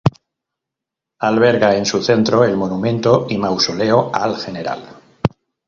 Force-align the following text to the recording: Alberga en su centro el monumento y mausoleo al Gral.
Alberga 1.19 1.75
en 1.77 1.85
su 1.85 2.01
centro 2.01 2.43
el 2.43 2.57
monumento 2.57 3.27
y 3.29 3.37
mausoleo 3.37 4.09
al 4.11 4.35
Gral. 4.51 4.99